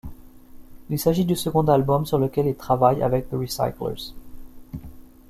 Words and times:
Il 0.89 0.97
s'agit 0.97 1.25
du 1.25 1.35
second 1.35 1.61
album 1.67 2.07
sur 2.07 2.17
lequel 2.17 2.47
il 2.47 2.55
travaille 2.55 3.03
avec 3.03 3.29
The 3.29 3.33
Recyclers. 3.33 4.15